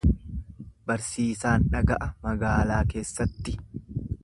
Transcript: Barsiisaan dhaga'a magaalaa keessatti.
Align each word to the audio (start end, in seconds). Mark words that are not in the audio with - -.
Barsiisaan 0.91 1.67
dhaga'a 1.75 2.09
magaalaa 2.29 2.81
keessatti. 2.95 3.57